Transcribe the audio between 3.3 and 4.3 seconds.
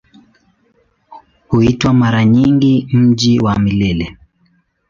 wa Milele".